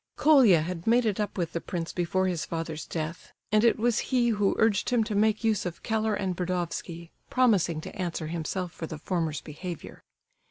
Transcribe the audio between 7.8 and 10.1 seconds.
to answer himself for the former's behaviour.